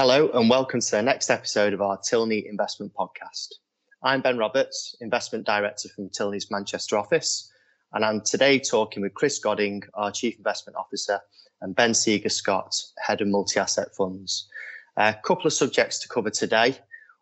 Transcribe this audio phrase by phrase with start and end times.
[0.00, 3.54] Hello, and welcome to the next episode of our Tilney Investment Podcast.
[4.00, 7.50] I'm Ben Roberts, Investment Director from Tilney's Manchester office,
[7.92, 11.18] and I'm today talking with Chris Godding, our Chief Investment Officer,
[11.62, 14.48] and Ben Seeger Scott, Head of Multi Asset Funds.
[14.96, 16.78] A couple of subjects to cover today.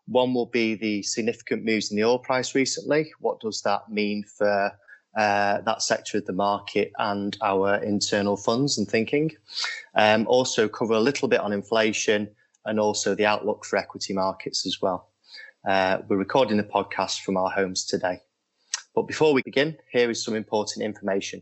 [0.07, 3.11] One will be the significant moves in the oil price recently.
[3.19, 4.71] What does that mean for
[5.17, 9.31] uh, that sector of the market and our internal funds and thinking?
[9.95, 12.29] Um, also, cover a little bit on inflation
[12.67, 15.09] and also the outlook for equity markets as well.
[15.67, 18.21] Uh, we're recording the podcast from our homes today.
[18.93, 21.41] But before we begin, here is some important information.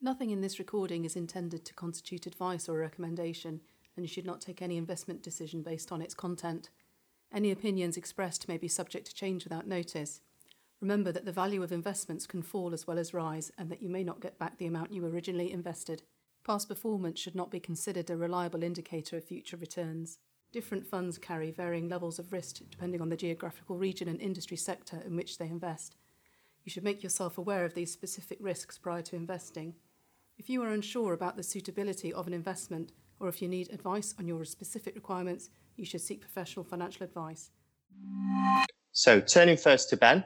[0.00, 3.60] Nothing in this recording is intended to constitute advice or recommendation,
[3.96, 6.70] and you should not take any investment decision based on its content.
[7.32, 10.20] Any opinions expressed may be subject to change without notice.
[10.80, 13.88] Remember that the value of investments can fall as well as rise, and that you
[13.88, 16.02] may not get back the amount you originally invested.
[16.44, 20.18] Past performance should not be considered a reliable indicator of future returns.
[20.52, 25.02] Different funds carry varying levels of risk depending on the geographical region and industry sector
[25.04, 25.96] in which they invest.
[26.64, 29.74] You should make yourself aware of these specific risks prior to investing.
[30.38, 34.14] If you are unsure about the suitability of an investment or if you need advice
[34.18, 37.50] on your specific requirements, you should seek professional financial advice.
[38.92, 40.24] So, turning first to Ben,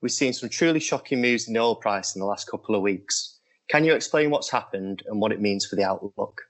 [0.00, 2.82] we've seen some truly shocking moves in the oil price in the last couple of
[2.82, 3.38] weeks.
[3.68, 6.42] Can you explain what's happened and what it means for the outlook?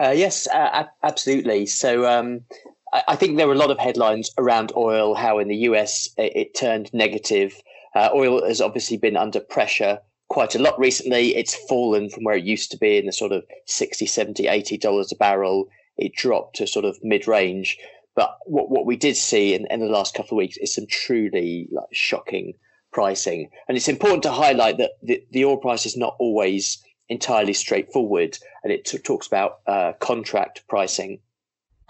[0.00, 1.66] Uh, yes, uh, absolutely.
[1.66, 2.42] So um,
[2.92, 6.08] I, I, think there were a lot of headlines around oil, how in the US
[6.16, 7.54] it, it turned negative.
[7.94, 11.34] Uh, oil has obviously been under pressure quite a lot recently.
[11.34, 14.78] It's fallen from where it used to be in the sort of 60, 70, 80
[14.78, 15.68] dollars a barrel.
[15.96, 17.76] It dropped to sort of mid range.
[18.14, 20.86] But what, what we did see in, in the last couple of weeks is some
[20.86, 22.54] truly like shocking
[22.98, 23.48] pricing.
[23.68, 28.36] And it's important to highlight that the, the oil price is not always entirely straightforward,
[28.64, 31.20] and it t- talks about uh, contract pricing.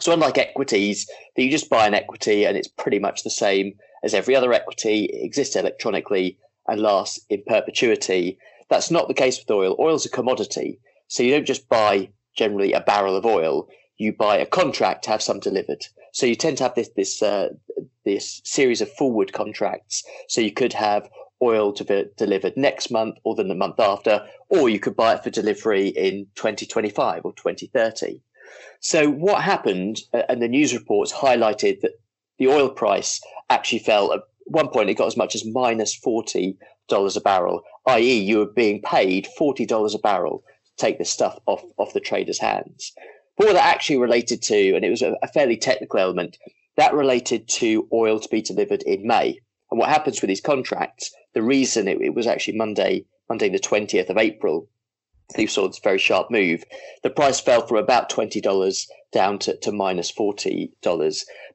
[0.01, 3.73] So, unlike equities, that you just buy an equity and it's pretty much the same
[4.05, 8.37] as every other equity, it exists electronically and lasts in perpetuity.
[8.69, 9.77] That's not the case with oil.
[9.79, 10.79] Oil's a commodity.
[11.07, 13.67] So, you don't just buy generally a barrel of oil,
[13.99, 15.87] you buy a contract to have some delivered.
[16.13, 17.51] So you tend to have this this uh,
[18.05, 20.05] this series of forward contracts.
[20.29, 21.09] So you could have
[21.43, 25.15] oil to be delivered next month or then the month after, or you could buy
[25.15, 28.21] it for delivery in 2025 or 2030.
[28.81, 32.01] So what happened, uh, and the news reports highlighted that
[32.39, 33.21] the oil price
[33.51, 34.91] actually fell at one point.
[34.91, 36.57] It got as much as minus forty
[36.89, 41.11] dollars a barrel, i.e., you were being paid forty dollars a barrel to take this
[41.11, 42.93] stuff off off the traders' hands.
[43.39, 46.39] But what that actually related to, and it was a, fairly technical element,
[46.77, 49.39] that related to oil to be delivered in May.
[49.71, 53.61] And what happens with these contracts, the reason it, it was actually Monday, Monday the
[53.61, 54.69] 20th of April,
[55.37, 56.65] you saw this very sharp move.
[57.05, 60.73] The price fell from about $20 down to, to minus $40.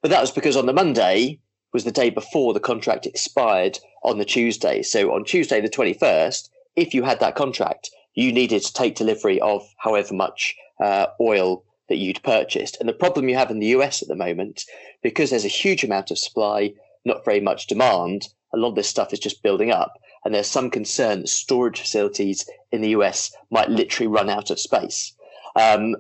[0.02, 1.40] But that was because on the Monday
[1.74, 4.84] was the day before the contract expired on the Tuesday.
[4.84, 9.42] So on Tuesday, the 21st, if you had that contract, you needed to take delivery
[9.42, 12.76] of however much uh, oil that you'd purchased.
[12.80, 14.64] And the problem you have in the US at the moment,
[15.04, 16.74] because there's a huge amount of supply,
[17.06, 19.94] not very much demand, a lot of this stuff is just building up.
[20.26, 24.60] And there's some concern that storage facilities in the US might literally run out of
[24.60, 25.14] space.
[25.56, 25.96] Um,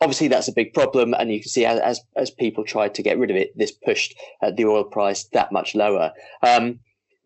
[0.00, 1.12] obviously, that's a big problem.
[1.12, 4.14] And you can see as, as people tried to get rid of it, this pushed
[4.40, 6.12] uh, the oil price that much lower.
[6.42, 6.80] Um,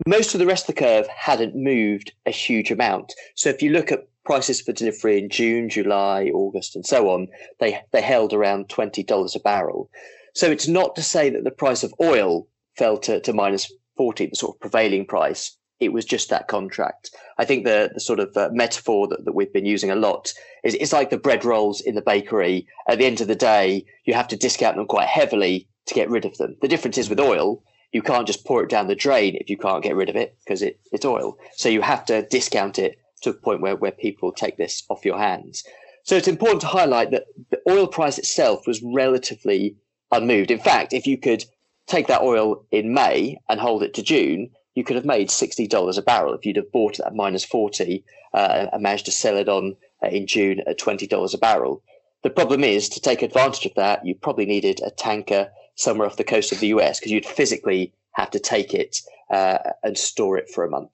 [0.08, 3.14] most of the rest of the curve hadn't moved a huge amount.
[3.36, 7.28] So if you look at prices for delivery in June, July, August, and so on,
[7.60, 9.90] they, they held around $20 a barrel.
[10.34, 12.46] So it's not to say that the price of oil
[12.76, 15.56] fell to, to minus 40, the sort of prevailing price.
[15.80, 17.08] It was just that contract.
[17.38, 20.34] I think the, the sort of uh, metaphor that, that we've been using a lot
[20.62, 22.66] is it's like the bread rolls in the bakery.
[22.86, 26.10] At the end of the day, you have to discount them quite heavily to get
[26.10, 26.54] rid of them.
[26.60, 27.62] The difference is with oil,
[27.92, 30.36] you can't just pour it down the drain if you can't get rid of it
[30.44, 31.38] because it, it's oil.
[31.56, 35.04] So you have to discount it to a point where, where people take this off
[35.04, 35.64] your hands.
[36.04, 39.76] So it's important to highlight that the oil price itself was relatively
[40.10, 40.50] unmoved.
[40.50, 41.44] In fact, if you could
[41.86, 45.98] take that oil in May and hold it to June, you could have made $60
[45.98, 49.36] a barrel if you'd have bought it at minus 40 uh, and managed to sell
[49.36, 51.82] it on uh, in June at $20 a barrel.
[52.22, 56.16] The problem is to take advantage of that, you probably needed a tanker somewhere off
[56.16, 59.00] the coast of the US because you'd physically have to take it
[59.30, 60.90] uh, and store it for a month.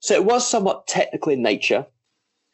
[0.00, 1.86] So it was somewhat technical in nature.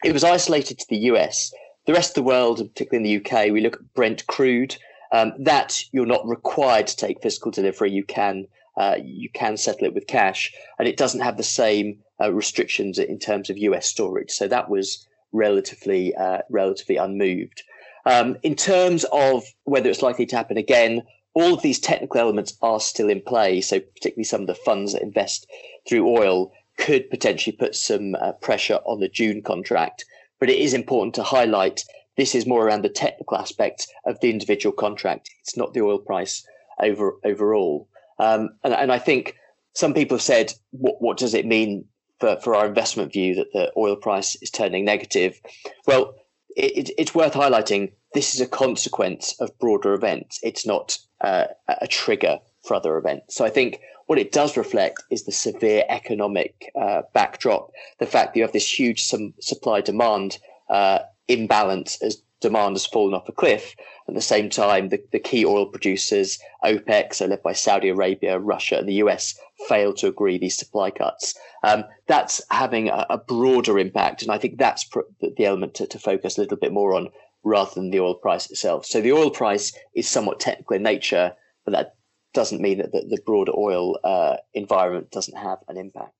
[0.05, 1.53] It was isolated to the US.
[1.87, 4.77] The rest of the world, particularly in the UK, we look at Brent crude.
[5.13, 7.91] Um, that you're not required to take physical delivery.
[7.91, 8.47] You can
[8.79, 12.99] uh, you can settle it with cash, and it doesn't have the same uh, restrictions
[12.99, 14.31] in terms of US storage.
[14.31, 17.63] So that was relatively uh, relatively unmoved.
[18.07, 21.03] Um, in terms of whether it's likely to happen again,
[21.35, 23.61] all of these technical elements are still in play.
[23.61, 25.47] So, particularly some of the funds that invest
[25.89, 30.05] through oil could potentially put some uh, pressure on the June contract.
[30.41, 31.85] But it is important to highlight
[32.17, 35.31] this is more around the technical aspects of the individual contract.
[35.41, 36.45] It's not the oil price
[36.81, 37.89] over overall.
[38.19, 39.37] Um, and, and I think
[39.75, 41.85] some people have said, what, what does it mean
[42.19, 45.41] for, for our investment view that the oil price is turning negative?
[45.87, 46.15] Well,
[46.57, 50.41] it, it's worth highlighting this is a consequence of broader events.
[50.43, 53.37] It's not uh, a trigger for other events.
[53.37, 53.81] So I think
[54.13, 58.53] what it does reflect is the severe economic uh, backdrop, the fact that you have
[58.53, 59.03] this huge
[59.41, 60.37] supply demand
[60.69, 60.99] uh,
[61.29, 63.75] imbalance as demand has fallen off a cliff.
[64.07, 68.39] At the same time, the, the key oil producers, OPEC, so led by Saudi Arabia,
[68.39, 69.35] Russia, and the US,
[69.67, 71.35] failed to agree these supply cuts.
[71.63, 75.87] Um, that's having a, a, broader impact, and I think that's pr- the element to,
[75.87, 77.09] to focus a little bit more on
[77.45, 78.85] rather than the oil price itself.
[78.85, 81.33] So the oil price is somewhat technical in nature,
[81.65, 81.95] but that
[82.33, 86.15] doesn't mean that the, the broader oil uh, environment doesn't have an impact.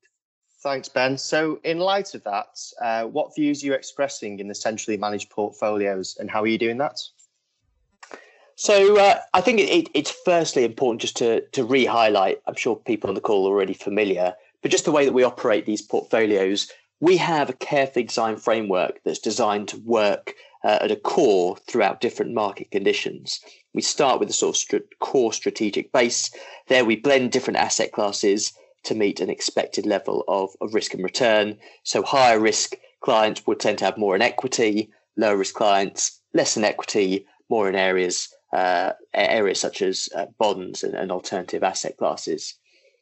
[0.63, 1.19] Thanks, Ben.
[1.19, 5.31] So, in light of that, uh, what views are you expressing in the centrally managed
[5.31, 7.01] portfolios and how are you doing that?
[8.55, 12.55] So, uh, I think it, it, it's firstly important just to, to re highlight, I'm
[12.55, 15.67] sure people on the call are already familiar, but just the way that we operate
[15.67, 16.71] these portfolios.
[17.01, 22.01] We have a carefully designed framework that's designed to work uh, at a core throughout
[22.01, 23.41] different market conditions.
[23.75, 26.31] We start with a sort of st- core strategic base.
[26.69, 28.53] There we blend different asset classes
[28.85, 31.59] to meet an expected level of, of risk and return.
[31.85, 36.57] So higher risk clients would tend to have more in equity, lower risk clients less
[36.57, 41.97] in equity, more in areas uh, areas such as uh, bonds and, and, alternative asset
[41.97, 42.55] classes.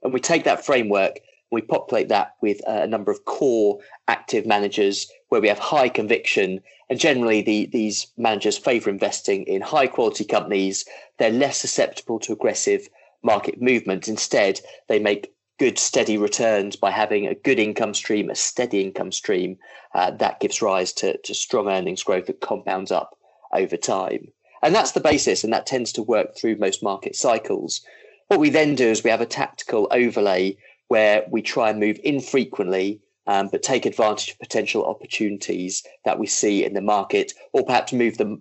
[0.05, 1.19] And we take that framework,
[1.51, 6.61] we populate that with a number of core active managers where we have high conviction.
[6.91, 10.85] And generally, the, these managers favor investing in high quality companies.
[11.19, 12.89] They're less susceptible to aggressive
[13.23, 14.09] market movements.
[14.09, 19.13] Instead, they make good steady returns by having a good income stream, a steady income
[19.13, 19.59] stream
[19.95, 23.17] uh, that gives rise to, to strong earnings growth that compounds up
[23.53, 24.33] over time.
[24.63, 27.83] And that's the basis, and that tends to work through most market cycles.
[28.29, 30.57] What we then do is we have a tactical overlay
[30.89, 33.01] where we try and move infrequently,
[33.31, 37.93] um, but take advantage of potential opportunities that we see in the market, or perhaps
[37.93, 38.37] move the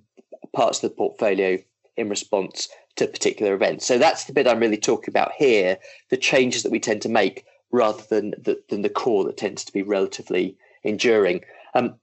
[0.51, 1.59] parts of the portfolio
[1.95, 3.85] in response to particular events.
[3.85, 5.77] So that's the bit I'm really talking about here,
[6.09, 9.63] the changes that we tend to make rather than the, than the core that tends
[9.65, 11.41] to be relatively enduring.
[11.75, 11.93] Um,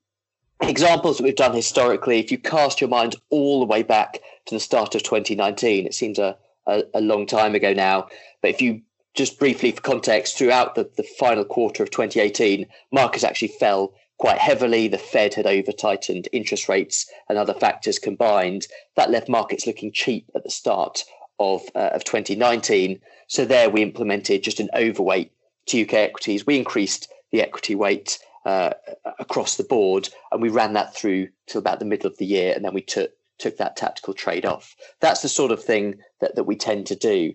[0.61, 4.55] examples that we've done historically, if you cast your mind all the way back to
[4.55, 6.37] the start of 2019, it seems a,
[6.69, 8.06] a, a long time ago now,
[8.43, 8.83] but if you
[9.17, 14.39] just briefly for context, throughout the, the final quarter of 2018, markets actually fell quite
[14.39, 14.89] heavily.
[14.89, 18.67] The Fed had over tightened interest rates and other factors combined.
[18.95, 21.05] That left markets looking cheap at the start
[21.39, 23.01] of, uh, of 2019.
[23.27, 25.33] So there we implemented just an overweight
[25.67, 26.47] to UK equities.
[26.47, 28.71] We increased the equity weight uh,
[29.19, 32.55] across the board and we ran that through till about the middle of the year.
[32.55, 34.75] And then we took took that tactical trade off.
[35.00, 37.33] That's the sort of thing that, that we tend to do.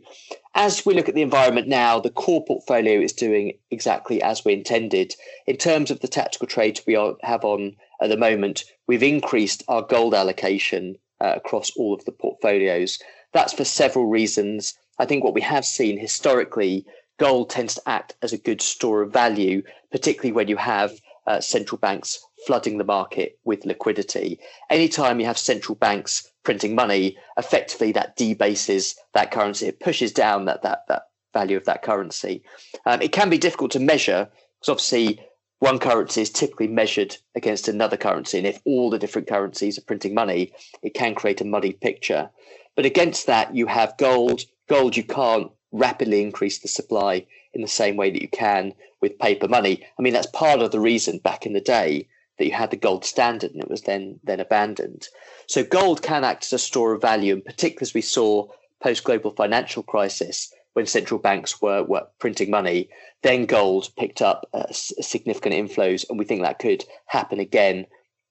[0.56, 4.54] As we look at the environment now, the core portfolio is doing exactly as we
[4.54, 5.16] intended.
[5.48, 9.64] In terms of the tactical trades we are, have on at the moment, we've increased
[9.68, 13.00] our gold allocation uh, across all of the portfolios.
[13.34, 14.74] That's for several reasons.
[15.00, 16.86] I think what we have seen historically,
[17.18, 21.40] gold tends to act as a good store of value, particularly when you have uh,
[21.40, 24.40] central banks flooding the market with liquidity.
[24.70, 29.68] Anytime you have central banks printing money, effectively that debases that currency.
[29.68, 32.44] It pushes down that that that value of that currency.
[32.86, 34.30] Um, it can be difficult to measure
[34.60, 35.20] because obviously
[35.60, 39.84] one currency is typically measured against another currency, and if all the different currencies are
[39.84, 42.30] printing money, it can create a muddy picture.
[42.76, 44.42] But against that, you have gold.
[44.68, 49.20] Gold, you can't rapidly increase the supply in the same way that you can with
[49.20, 49.86] paper money.
[49.98, 52.08] I mean, that's part of the reason back in the day
[52.38, 55.08] that you had the gold standard and it was then then abandoned.
[55.48, 58.48] So gold can act as a store of value, and particularly as we saw
[58.82, 62.90] post global financial crisis when central banks were, were printing money,
[63.24, 67.86] then gold picked up uh, significant inflows, and we think that could happen again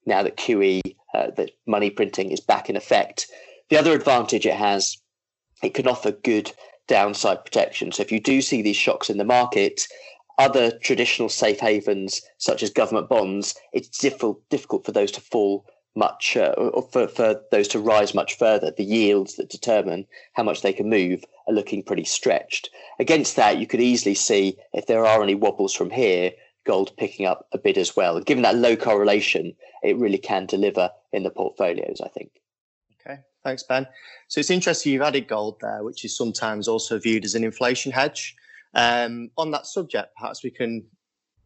[0.06, 0.80] now that QE,
[1.14, 3.26] uh, that money printing is back in effect.
[3.68, 4.96] The other advantage it has,
[5.62, 6.50] it can offer good
[6.88, 7.92] downside protection.
[7.92, 9.86] So if you do see these shocks in the market,
[10.38, 15.66] other traditional safe havens, such as government bonds, it's difficult, difficult for those to fall
[15.96, 18.70] much, uh, or for, for those to rise much further.
[18.70, 22.70] The yields that determine how much they can move are looking pretty stretched.
[22.98, 26.32] Against that, you could easily see if there are any wobbles from here,
[26.64, 28.16] gold picking up a bit as well.
[28.16, 32.30] And given that low correlation, it really can deliver in the portfolios, I think.
[33.00, 33.86] Okay, thanks, Ben.
[34.28, 37.90] So it's interesting you've added gold there, which is sometimes also viewed as an inflation
[37.90, 38.36] hedge.
[38.74, 40.84] Um, on that subject, perhaps we can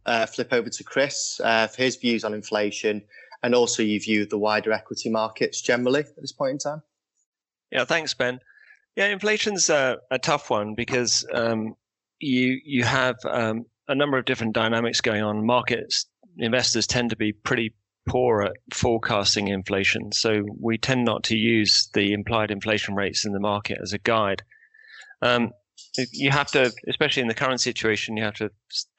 [0.07, 3.03] uh, flip over to Chris uh, for his views on inflation
[3.45, 6.83] and also you view of the wider equity markets generally at this point in time.
[7.71, 8.41] Yeah, thanks, Ben.
[8.97, 11.75] Yeah, inflation's a, a tough one because um,
[12.21, 15.45] you you have um, a number of different dynamics going on.
[15.45, 16.07] Markets
[16.39, 17.75] investors tend to be pretty
[18.09, 23.33] poor at forecasting inflation, so we tend not to use the implied inflation rates in
[23.33, 24.43] the market as a guide.
[25.21, 25.51] Um,
[26.13, 28.51] you have to, especially in the current situation, you have to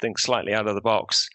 [0.01, 1.27] think slightly out of the box.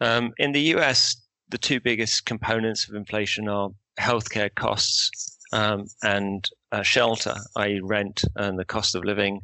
[0.00, 1.16] Um, in the US,
[1.48, 8.24] the two biggest components of inflation are healthcare costs um, and uh, shelter, i.e., rent
[8.36, 9.40] and the cost of living,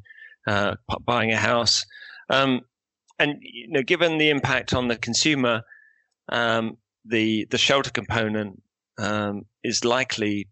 [0.46, 0.74] uh,
[1.04, 1.84] buying a house.
[2.28, 2.62] Um,
[3.18, 5.62] and you know, given the impact on the consumer,
[6.28, 8.62] um, the the shelter component
[8.98, 10.48] um, is likely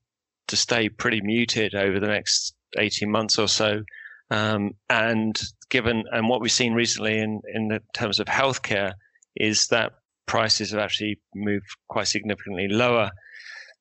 [0.49, 3.83] to stay pretty muted over the next 18 months or so.
[4.30, 8.92] Um, and given and what we've seen recently in in the terms of healthcare
[9.34, 9.92] is that
[10.26, 13.10] prices have actually moved quite significantly lower.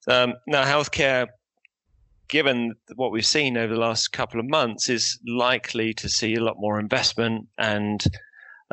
[0.07, 1.27] Um, now, healthcare,
[2.27, 6.43] given what we've seen over the last couple of months, is likely to see a
[6.43, 8.03] lot more investment and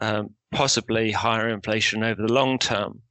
[0.00, 3.02] um, possibly higher inflation over the long term.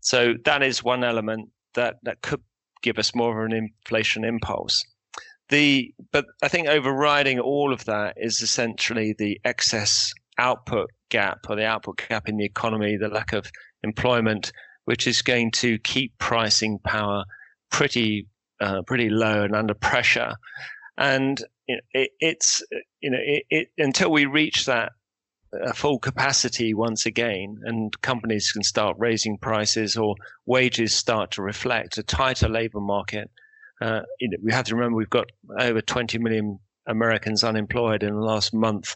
[0.00, 2.42] So that is one element that that could
[2.82, 4.82] give us more of an inflation impulse.
[5.48, 11.56] The but I think overriding all of that is essentially the excess output gap or
[11.56, 13.50] the output gap in the economy, the lack of
[13.82, 14.52] employment,
[14.86, 17.24] which is going to keep pricing power
[17.70, 18.26] pretty
[18.60, 20.34] uh, pretty low and under pressure.
[20.98, 21.38] And
[21.68, 22.62] it, it's
[23.00, 24.92] you know it, it, until we reach that
[25.64, 31.42] uh, full capacity once again, and companies can start raising prices or wages start to
[31.42, 33.30] reflect a tighter labor market.
[33.80, 38.14] Uh, you know, we have to remember we've got over 20 million Americans unemployed in
[38.14, 38.94] the last month.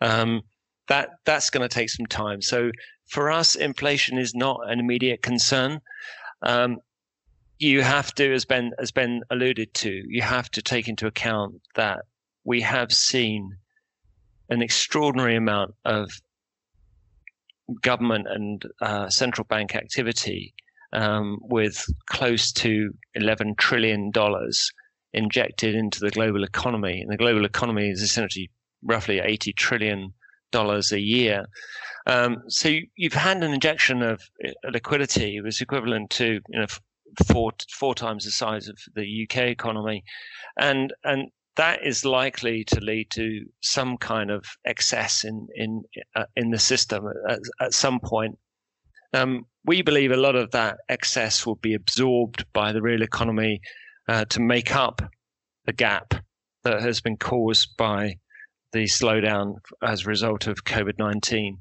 [0.00, 0.42] Um,
[0.88, 2.42] that that's going to take some time.
[2.42, 2.70] So
[3.08, 5.80] for us, inflation is not an immediate concern.
[6.42, 6.78] Um,
[7.58, 11.60] you have to, as Ben as Ben alluded to, you have to take into account
[11.74, 12.00] that
[12.44, 13.56] we have seen
[14.48, 16.10] an extraordinary amount of
[17.82, 20.54] government and uh, central bank activity
[20.92, 24.70] um, with close to 11 trillion dollars
[25.12, 28.50] injected into the global economy, and the global economy is essentially
[28.82, 30.12] roughly 80 trillion
[30.50, 31.46] dollars a year.
[32.06, 36.58] Um, so you, have had an injection of uh, liquidity, it was equivalent to you
[36.58, 36.66] know
[37.26, 40.04] four four times the size of the UK economy,
[40.56, 45.82] and and that is likely to lead to some kind of excess in in
[46.16, 48.38] uh, in the system at, at some point.
[49.12, 53.60] Um, we believe a lot of that excess will be absorbed by the real economy
[54.08, 55.02] uh, to make up
[55.66, 56.14] the gap
[56.64, 58.16] that has been caused by
[58.72, 61.58] the slowdown as a result of COVID 19.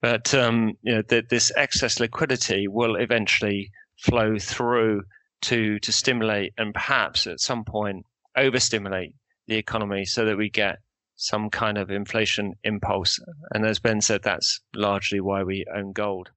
[0.00, 5.02] But um, you know, the, this excess liquidity will eventually flow through
[5.42, 8.06] to to stimulate and perhaps at some point
[8.36, 9.14] overstimulate
[9.46, 10.78] the economy so that we get
[11.16, 13.18] some kind of inflation impulse.
[13.52, 16.30] And as Ben said, that's largely why we own gold.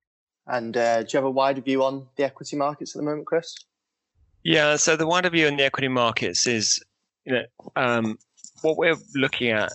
[0.48, 3.26] And uh, do you have a wider view on the equity markets at the moment,
[3.26, 3.56] Chris?
[4.44, 6.84] Yeah, so the wider view on the equity markets is,
[7.26, 8.18] you know, um,
[8.62, 9.72] what we're looking at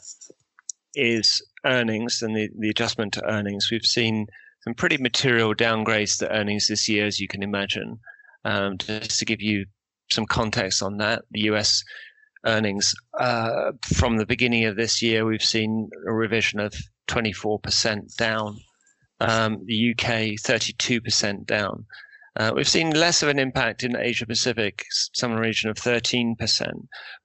[0.95, 3.71] is earnings and the, the adjustment to earnings.
[3.71, 4.27] We've seen
[4.63, 7.99] some pretty material downgrades to earnings this year, as you can imagine.
[8.45, 9.67] Um, just to give you
[10.11, 11.83] some context on that, the US
[12.47, 16.75] earnings uh, from the beginning of this year, we've seen a revision of
[17.09, 18.59] 24% down.
[19.21, 21.85] Um, the UK 32% down.
[22.37, 26.37] Uh, we've seen less of an impact in Asia Pacific, some region of 13%.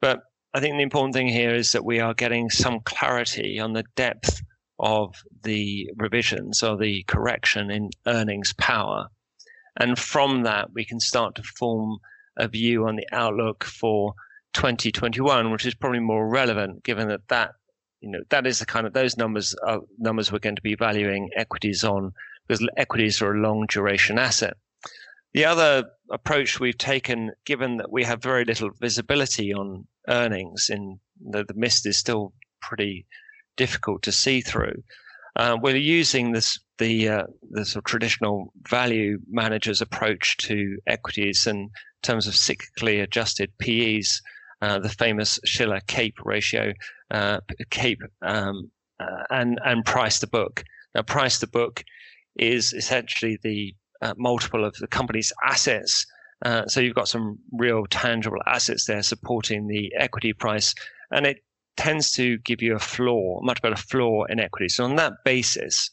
[0.01, 0.21] But
[0.53, 3.85] I think the important thing here is that we are getting some clarity on the
[3.95, 4.41] depth
[4.79, 9.07] of the revisions or the correction in earnings power.
[9.77, 11.99] And from that, we can start to form
[12.37, 14.13] a view on the outlook for
[14.53, 17.51] 2021, which is probably more relevant given that that,
[18.01, 20.75] you know, that is the kind of those numbers are numbers we're going to be
[20.75, 22.11] valuing equities on
[22.47, 24.55] because equities are a long duration asset.
[25.33, 30.99] The other approach we've taken, given that we have very little visibility on earnings and
[31.19, 33.05] the, the mist is still pretty
[33.57, 34.83] difficult to see through.
[35.35, 41.47] Uh, we're using this the uh, the sort of traditional value managers approach to equities
[41.47, 41.69] in
[42.01, 44.21] terms of cyclically adjusted PEs,
[44.61, 46.73] uh, the famous Shiller CAPE ratio,
[47.11, 50.63] uh, CAPE, um, uh, and and price to book.
[50.93, 51.83] Now, price to book
[52.37, 56.05] is essentially the uh, multiple of the company's assets
[56.67, 60.75] so you've got some real tangible assets there supporting the equity price,
[61.11, 61.37] and it
[61.77, 64.69] tends to give you a floor, much better floor in equity.
[64.69, 65.89] So on that basis,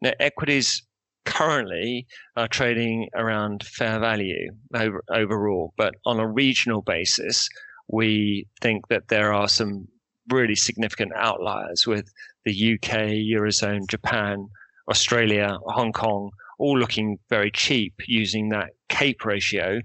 [0.00, 0.82] now equities
[1.24, 7.48] currently are trading around fair value over, overall, but on a regional basis,
[7.92, 9.88] we think that there are some
[10.28, 12.12] really significant outliers with
[12.44, 12.90] the UK,
[13.34, 14.48] Eurozone, Japan,
[14.88, 19.80] Australia, Hong Kong, all looking very cheap using that CAPE ratio.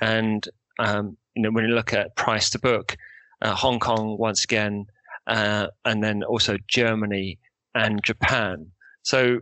[0.00, 0.46] And
[0.78, 2.96] um, you know, when you look at price to book,
[3.42, 4.86] uh, Hong Kong once again,
[5.26, 7.38] uh, and then also Germany
[7.74, 8.70] and Japan.
[9.02, 9.40] So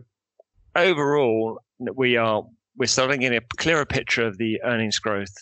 [0.75, 1.59] overall,
[1.95, 2.43] we are
[2.77, 5.33] we're starting getting a clearer picture of the earnings growth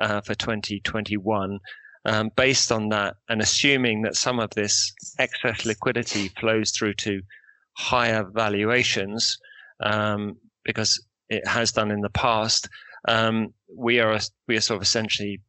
[0.00, 1.58] uh, for 2021.
[2.06, 7.22] Um, based on that, and assuming that some of this excess liquidity flows through to
[7.78, 9.38] higher valuations,
[9.80, 12.68] um, because it has done in the past,
[13.08, 15.40] um, we are we are sort of essentially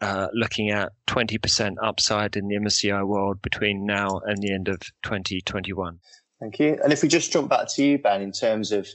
[0.00, 4.80] uh, looking at 20% upside in the MSCI world between now and the end of
[5.02, 5.98] 2021.
[6.40, 6.78] Thank you.
[6.82, 8.88] And if we just jump back to you, Ben, in terms of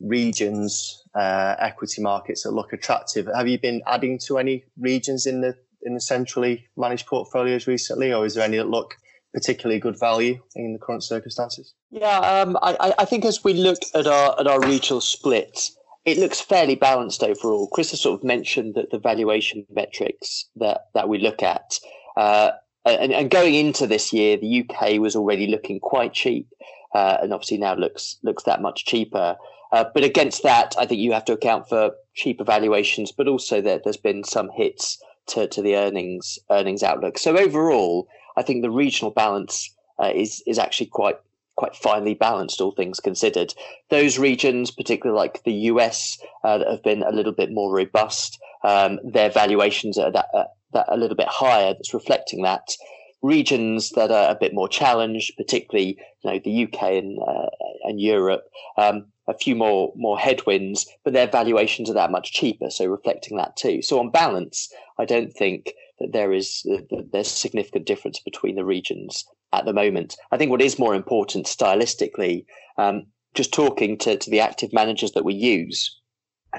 [0.00, 5.40] regions, uh, equity markets that look attractive, have you been adding to any regions in
[5.40, 8.96] the in the centrally managed portfolios recently, or is there any that look
[9.32, 11.74] particularly good value in the current circumstances?
[11.90, 16.18] Yeah, um, I, I think as we look at our at our regional splits, it
[16.18, 17.68] looks fairly balanced overall.
[17.68, 21.78] Chris has sort of mentioned that the valuation metrics that that we look at.
[22.16, 22.52] Uh,
[22.86, 26.46] and, and, going into this year, the UK was already looking quite cheap,
[26.94, 29.36] uh, and obviously now looks looks that much cheaper.
[29.72, 33.60] Uh, but against that, I think you have to account for cheaper valuations, but also
[33.62, 37.18] that there's been some hits to, to the earnings earnings outlook.
[37.18, 41.18] So overall, I think the regional balance uh, is is actually quite
[41.56, 43.54] quite finely balanced, all things considered.
[43.90, 48.40] Those regions, particularly like the US, uh, that have been a little bit more robust,
[48.64, 51.74] um, their valuations are that, uh, that a little bit higher.
[51.74, 52.76] That's reflecting that.
[53.22, 57.50] Regions that are a bit more challenged, particularly you know the UK and uh,
[57.84, 58.44] and Europe,
[58.76, 63.36] um, a few more more headwinds, but their valuations are that much cheaper, so reflecting
[63.36, 63.82] that too.
[63.82, 68.64] So on balance, I don't think that there is that there's significant difference between the
[68.64, 70.16] regions at the moment.
[70.32, 72.44] I think what is more important stylistically,
[72.76, 76.00] um, just talking to, to the active managers that we use,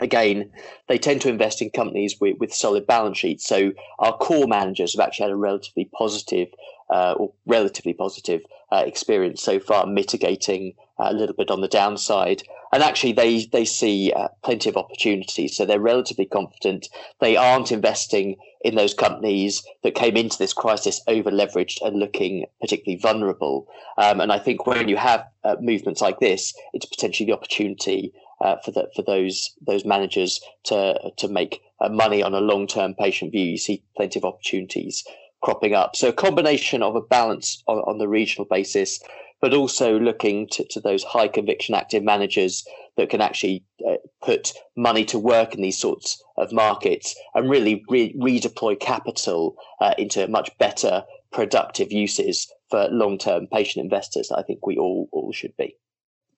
[0.01, 0.51] again,
[0.87, 3.45] they tend to invest in companies with, with solid balance sheets.
[3.45, 6.47] So our core managers have actually had a relatively positive
[6.89, 11.67] uh, or relatively positive uh, experience so far, mitigating uh, a little bit on the
[11.67, 12.43] downside.
[12.73, 16.87] And actually, they they see uh, plenty of opportunities, so they're relatively confident.
[17.21, 22.45] They aren't investing in those companies that came into this crisis over leveraged and looking
[22.59, 23.67] particularly vulnerable.
[23.97, 28.11] Um, and I think when you have uh, movements like this, it's potentially the opportunity
[28.41, 32.67] uh, for the, for those those managers to to make uh, money on a long
[32.67, 33.45] term patient view.
[33.45, 35.03] You see plenty of opportunities
[35.41, 35.95] cropping up.
[35.95, 38.99] So a combination of a balance on, on the regional basis,
[39.45, 44.53] but also looking to, to those high conviction active managers that can actually uh, put
[44.75, 50.27] money to work in these sorts of markets and really re- redeploy capital uh, into
[50.27, 54.31] much better productive uses for long term patient investors.
[54.31, 55.77] I think we all all should be.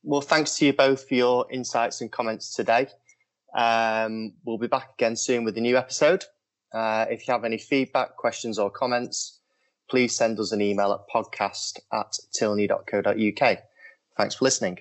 [0.04, 2.88] Well, thanks to you both for your insights and comments today.
[3.56, 6.26] Um, we'll be back again soon with a new episode.
[6.74, 9.37] Uh, if you have any feedback, questions, or comments,
[9.90, 13.58] please send us an email at podcast at tilney.co.uk.
[14.18, 14.80] Thanks for listening.